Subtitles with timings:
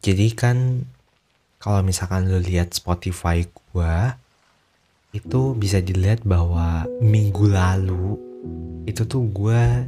[0.00, 0.88] Jadi kan
[1.60, 4.16] kalau misalkan lu lihat Spotify gua
[5.12, 8.16] itu bisa dilihat bahwa minggu lalu
[8.88, 9.84] itu tuh gua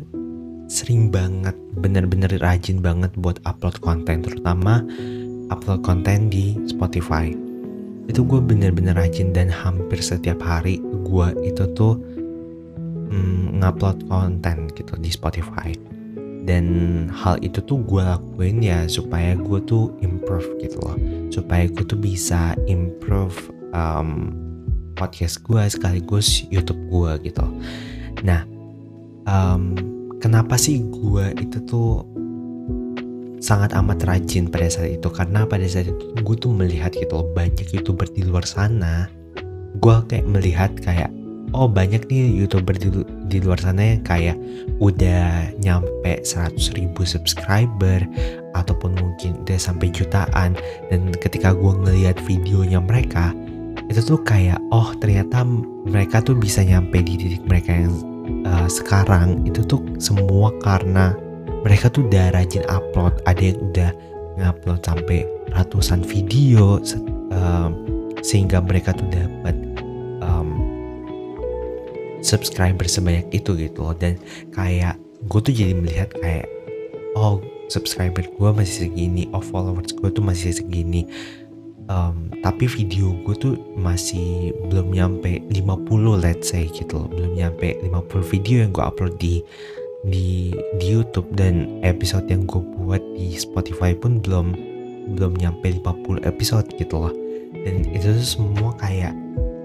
[0.69, 4.85] sering banget bener-bener rajin banget buat upload konten terutama
[5.49, 7.33] upload konten di Spotify.
[8.09, 11.97] Itu gue bener-bener rajin dan hampir setiap hari gue itu tuh
[13.09, 15.92] mm, ngupload konten gitu di Spotify
[16.43, 16.67] dan
[17.15, 20.99] hal itu tuh gue lakuin ya supaya gue tuh improve gitu loh.
[21.31, 23.35] Supaya gue tuh bisa improve
[23.71, 24.35] um,
[24.99, 27.47] podcast gue sekaligus YouTube gue gitu.
[28.27, 28.43] Nah
[29.31, 29.79] um,
[30.19, 32.03] kenapa sih gue itu tuh
[33.43, 35.09] sangat amat rajin pada saat itu?
[35.11, 39.07] Karena pada saat itu gue tuh melihat gitu loh banyak youtuber di luar sana.
[39.79, 41.11] Gue kayak melihat kayak
[41.55, 42.89] oh banyak nih youtuber di,
[43.33, 44.37] di luar sana yang kayak
[44.77, 48.05] udah nyampe 100 ribu subscriber
[48.53, 50.53] ataupun mungkin udah sampai jutaan.
[50.93, 53.33] Dan ketika gue ngeliat videonya mereka
[53.89, 55.49] itu tuh kayak oh ternyata
[55.89, 57.95] mereka tuh bisa nyampe di titik mereka yang
[58.45, 59.41] uh, sekarang.
[59.49, 61.17] Itu tuh semua karena
[61.65, 63.17] mereka tuh udah rajin upload.
[63.25, 63.91] Ada yang udah
[64.37, 65.25] ngupload sampai
[65.57, 66.81] ratusan video
[67.33, 67.69] uh,
[68.21, 69.72] sehingga mereka tuh dapat
[72.23, 73.95] subscriber sebanyak itu gitu loh.
[73.99, 74.17] Dan
[74.55, 76.47] kayak gue tuh jadi melihat kayak
[77.19, 81.05] oh subscriber gue masih segini oh followers gue tuh masih segini.
[81.91, 87.09] Um, tapi video gue tuh masih belum nyampe 50 let's say gitu loh.
[87.11, 89.43] Belum nyampe 50 video yang gue upload di
[90.07, 91.27] di di YouTube.
[91.35, 94.55] Dan episode yang gue buat di Spotify pun belum
[95.19, 97.15] belum nyampe 50 episode gitu loh.
[97.53, 99.13] Dan itu semua kayak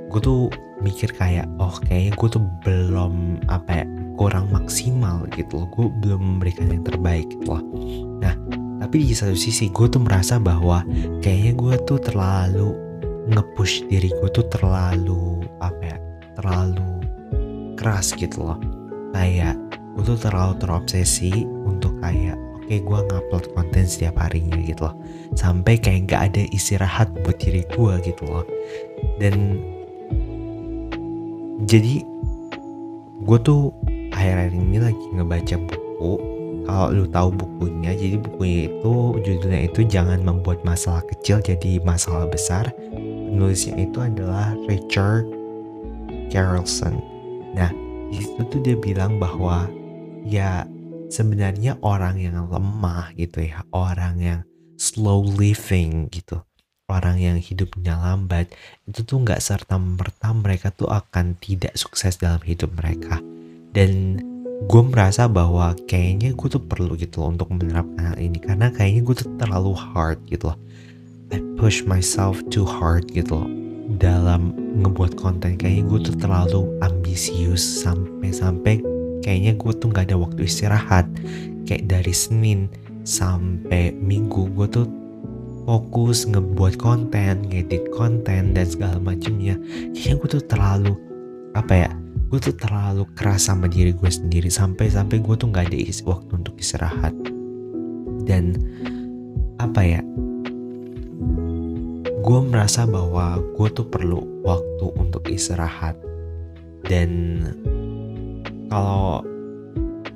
[0.10, 0.50] gue tuh
[0.88, 3.86] mikir kayak oh kayaknya gue tuh belum apa ya
[4.16, 5.68] kurang maksimal gitu loh.
[5.76, 7.64] Gue belum memberikan yang terbaik gitu loh.
[8.24, 8.34] Nah
[8.80, 10.88] tapi di satu sisi gue tuh merasa bahwa
[11.20, 12.72] kayaknya gue tuh terlalu
[13.28, 15.98] ngepush diri gue tuh terlalu apa ya
[16.40, 17.04] terlalu
[17.76, 18.58] keras gitu loh.
[19.12, 19.60] Kayak
[20.00, 24.96] gue tuh terlalu terobsesi untuk kayak oke okay, gue ngupload konten setiap harinya gitu loh.
[25.36, 28.46] Sampai kayak nggak ada istirahat buat diri gue gitu loh.
[29.20, 29.60] Dan
[31.66, 32.06] jadi
[33.26, 33.74] gue tuh
[34.14, 36.14] akhir-akhir ini lagi ngebaca buku.
[36.68, 42.28] Kalau lu tahu bukunya jadi bukunya itu judulnya itu jangan membuat masalah kecil jadi masalah
[42.28, 42.70] besar.
[42.94, 45.26] Penulisnya itu adalah Richard
[46.30, 47.00] Carlson.
[47.56, 47.72] Nah
[48.12, 49.66] di situ tuh dia bilang bahwa
[50.28, 50.68] ya
[51.08, 54.40] sebenarnya orang yang lemah gitu ya orang yang
[54.76, 56.44] slow living gitu
[56.88, 58.48] orang yang hidupnya lambat
[58.88, 63.20] itu tuh nggak serta merta mereka tuh akan tidak sukses dalam hidup mereka.
[63.76, 64.24] Dan
[64.72, 69.04] gue merasa bahwa kayaknya gue tuh perlu gitu loh untuk menerapkan hal ini karena kayaknya
[69.04, 70.58] gue tuh terlalu hard gitu loh.
[71.28, 73.52] I push myself too hard gitu loh
[74.00, 75.60] dalam ngebuat konten.
[75.60, 78.80] Kayaknya gue tuh terlalu ambisius sampai-sampai
[79.28, 81.04] kayaknya gue tuh nggak ada waktu istirahat.
[81.68, 82.72] Kayak dari Senin
[83.04, 84.88] sampai Minggu gue tuh
[85.68, 89.60] fokus ngebuat konten, ngedit konten dan segala macamnya.
[89.92, 90.94] Kayaknya gue tuh terlalu
[91.52, 91.92] apa ya?
[92.32, 96.08] Gue tuh terlalu keras sama diri gue sendiri sampai sampai gue tuh nggak ada isi
[96.08, 97.12] waktu untuk istirahat.
[98.24, 98.56] Dan
[99.60, 100.00] apa ya?
[102.24, 106.00] Gue merasa bahwa gue tuh perlu waktu untuk istirahat.
[106.88, 107.44] Dan
[108.72, 109.20] kalau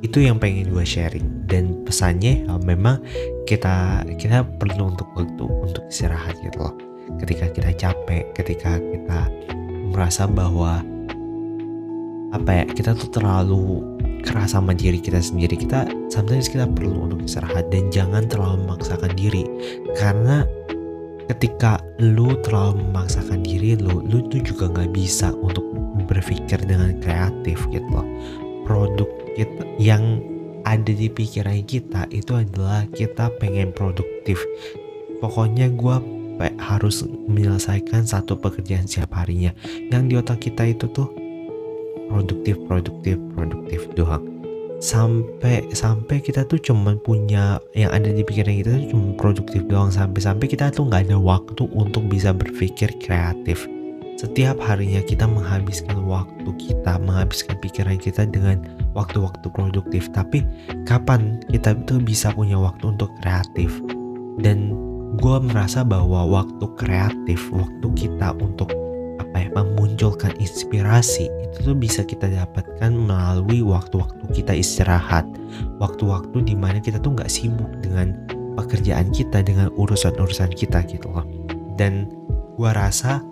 [0.01, 1.45] itu yang pengen gue sharing.
[1.45, 3.01] Dan pesannya ya memang
[3.45, 6.75] kita kita perlu untuk waktu untuk istirahat gitu loh.
[7.22, 9.29] Ketika kita capek ketika kita
[9.91, 10.81] merasa bahwa
[12.31, 13.84] apa ya kita tuh terlalu
[14.23, 15.59] keras sama diri kita sendiri.
[15.59, 19.45] Kita sometimes kita perlu untuk istirahat dan jangan terlalu memaksakan diri.
[20.00, 20.47] Karena
[21.29, 25.63] ketika lu terlalu memaksakan diri lu lu tuh juga nggak bisa untuk
[26.09, 28.07] berpikir dengan kreatif gitu loh.
[28.63, 30.19] Produk kita yang
[30.63, 34.41] ada di pikiran kita itu adalah kita pengen produktif.
[35.22, 35.95] Pokoknya gue
[36.57, 39.53] harus menyelesaikan satu pekerjaan setiap harinya.
[39.93, 41.09] Yang di otak kita itu tuh
[42.09, 44.25] produktif produktif produktif doang.
[44.81, 49.93] Sampai sampai kita tuh cuman punya yang ada di pikiran kita tuh cuma produktif doang.
[49.93, 53.69] Sampai sampai kita tuh nggak ada waktu untuk bisa berpikir kreatif
[54.19, 58.63] setiap harinya kita menghabiskan waktu kita, menghabiskan pikiran kita dengan
[58.93, 60.11] waktu-waktu produktif.
[60.13, 60.46] Tapi
[60.85, 63.81] kapan kita itu bisa punya waktu untuk kreatif?
[64.40, 64.75] Dan
[65.17, 68.72] gue merasa bahwa waktu kreatif, waktu kita untuk
[69.19, 75.23] apa ya memunculkan inspirasi itu tuh bisa kita dapatkan melalui waktu-waktu kita istirahat,
[75.79, 78.16] waktu-waktu di mana kita tuh nggak sibuk dengan
[78.55, 81.23] pekerjaan kita dengan urusan-urusan kita gitu loh
[81.79, 82.11] dan
[82.59, 83.23] gua rasa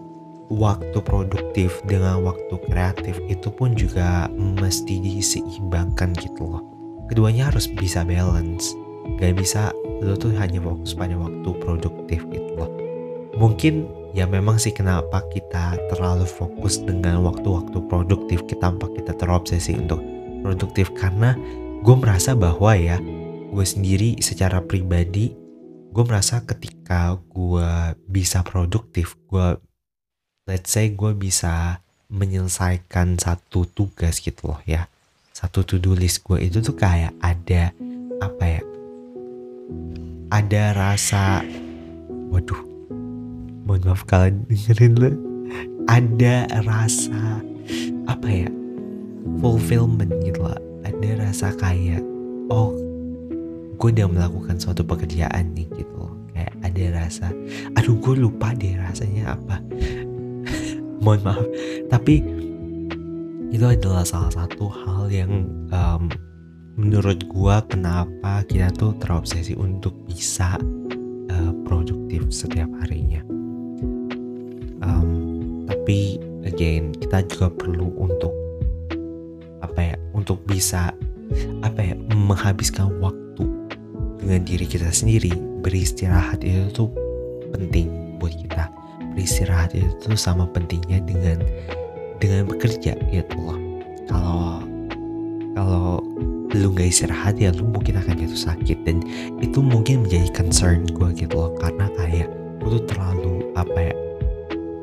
[0.49, 6.63] waktu produktif dengan waktu kreatif itu pun juga mesti diseimbangkan gitu loh.
[7.09, 8.73] Keduanya harus bisa balance.
[9.17, 12.69] Gak bisa lo tuh hanya fokus pada waktu produktif gitu loh.
[13.37, 19.77] Mungkin ya memang sih kenapa kita terlalu fokus dengan waktu-waktu produktif kita tanpa kita terobsesi
[19.77, 20.01] untuk
[20.41, 21.37] produktif karena
[21.85, 22.97] gue merasa bahwa ya
[23.49, 25.33] gue sendiri secara pribadi
[25.89, 27.69] gue merasa ketika gue
[28.09, 29.57] bisa produktif gue
[30.49, 31.77] let's say gue bisa
[32.09, 34.89] menyelesaikan satu tugas gitu loh ya.
[35.29, 37.69] Satu to-do list gue itu tuh kayak ada
[38.19, 38.61] apa ya
[40.33, 41.45] ada rasa
[42.33, 42.59] waduh
[43.63, 45.09] mohon maaf kalian dengerin lo
[45.87, 47.39] ada rasa
[48.09, 48.49] apa ya
[49.37, 50.57] fulfillment gitu loh.
[50.81, 52.01] Ada rasa kayak
[52.49, 52.73] oh
[53.77, 56.17] gue udah melakukan suatu pekerjaan nih gitu loh.
[56.33, 57.27] Kayak ada rasa
[57.77, 59.61] aduh gue lupa deh rasanya apa
[60.99, 61.45] mohon maaf.
[61.89, 62.21] Tapi
[63.49, 66.07] itu adalah salah satu hal yang um,
[66.77, 70.55] menurut gua kenapa kita tuh terobsesi untuk bisa
[71.33, 73.25] uh, produktif setiap harinya.
[74.79, 75.09] Um,
[75.67, 78.31] tapi again kita juga perlu untuk
[79.59, 80.93] apa ya untuk bisa
[81.65, 83.45] apa ya menghabiskan waktu
[84.21, 85.33] dengan diri kita sendiri.
[85.59, 86.89] Beristirahat itu tuh
[87.51, 88.68] penting buat kita
[89.19, 91.43] beristirahat itu sama pentingnya dengan
[92.23, 93.59] dengan bekerja gitu loh
[94.07, 94.63] kalau
[95.59, 95.99] kalau
[96.55, 98.77] lu nggak istirahat ya lu mungkin akan jatuh sakit.
[98.87, 99.05] Dan
[99.37, 101.53] itu mungkin menjadi concern gue gitu loh.
[101.61, 102.29] Karena kayak
[102.63, 103.95] gue tuh terlalu apa ya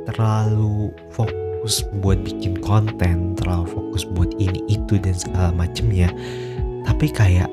[0.07, 6.13] terlalu fokus buat bikin konten terlalu fokus buat ini itu dan segala macemnya.
[6.87, 7.51] Tapi kayak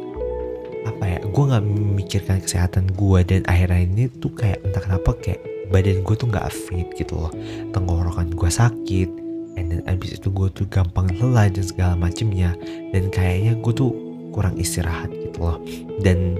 [0.83, 5.41] apa ya gue nggak memikirkan kesehatan gue dan akhirnya ini tuh kayak entah kenapa kayak
[5.71, 7.31] badan gue tuh nggak fit gitu loh.
[7.71, 9.09] Tenggorokan gue sakit.
[9.53, 12.57] And then abis itu gue tuh gampang lelah dan segala macemnya.
[12.91, 13.91] Dan kayaknya gue tuh
[14.33, 15.57] kurang istirahat gitu loh.
[16.01, 16.35] Dan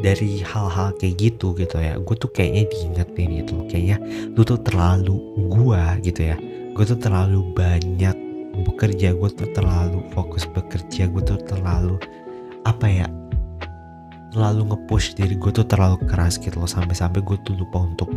[0.00, 3.66] dari hal-hal kayak gitu gitu ya gue tuh kayaknya diingetin gitu loh.
[3.68, 3.96] Kayaknya
[4.32, 5.16] lu tuh terlalu
[5.48, 6.36] gue gitu ya
[6.70, 8.16] gue tuh terlalu banyak
[8.64, 12.00] bekerja gue tuh terlalu fokus bekerja gue tuh terlalu
[12.64, 13.06] apa ya
[14.30, 16.70] terlalu nge-push diri gue tuh terlalu keras gitu loh.
[16.70, 18.08] Sampai-sampai gue tuh lupa untuk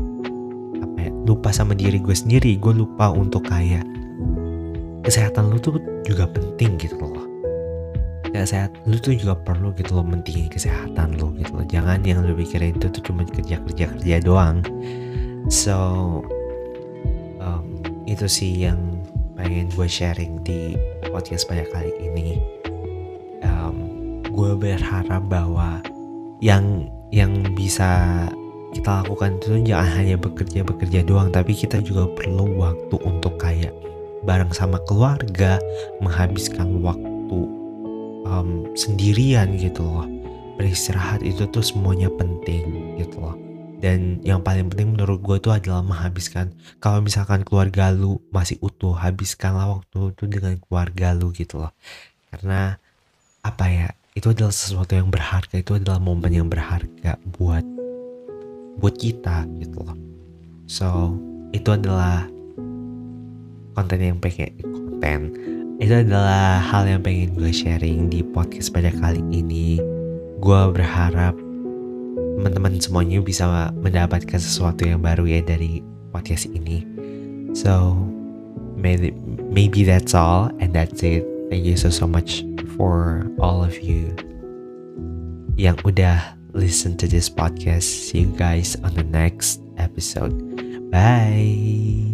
[1.24, 3.88] lupa sama diri gue sendiri gue lupa untuk kayak
[5.04, 7.28] kesehatan lu tuh juga penting gitu loh.
[8.34, 11.66] Kayak sehat lu tuh juga perlu gitu loh mentingin kesehatan lu gitu loh.
[11.68, 14.64] Jangan yang lu pikirin itu tuh cuma kerja kerja kerja doang.
[15.52, 15.78] So
[17.44, 18.80] um, itu sih yang
[19.36, 20.80] pengen gue sharing di
[21.12, 22.40] podcast pada kali ini.
[23.44, 23.76] Um,
[24.24, 25.84] gue berharap bahwa
[26.40, 28.28] yang yang bisa
[28.74, 33.72] kita lakukan itu jangan hanya bekerja bekerja doang tapi kita juga perlu waktu untuk kayak
[34.26, 35.62] bareng sama keluarga
[36.02, 37.40] menghabiskan waktu
[38.26, 40.08] um, sendirian gitu loh.
[40.58, 43.36] Beristirahat itu tuh semuanya penting gitu loh.
[43.84, 48.96] Dan yang paling penting menurut gue itu adalah menghabiskan kalau misalkan keluarga lu masih utuh
[48.96, 51.76] habiskanlah waktu itu dengan keluarga lu gitu loh.
[52.32, 52.80] Karena
[53.44, 57.66] apa ya itu adalah sesuatu yang berharga itu adalah momen yang berharga buat
[58.80, 59.98] buat kita gitu loh.
[60.66, 61.18] So
[61.54, 62.26] itu adalah
[63.78, 65.20] konten yang pengen konten.
[65.82, 69.82] Itu adalah hal yang pengen gue sharing di podcast pada kali ini.
[70.40, 71.36] Gue berharap
[72.40, 75.82] teman-teman semuanya bisa mendapatkan sesuatu yang baru ya dari
[76.14, 76.86] podcast ini.
[77.54, 77.98] So
[78.78, 79.14] maybe,
[79.50, 81.26] maybe that's all and that's it.
[81.54, 82.42] Thank you so so much
[82.74, 84.10] for all of you
[85.54, 87.84] yang udah listen to this podcast.
[87.84, 90.90] See you guys on the next episode.
[90.92, 92.13] Bye.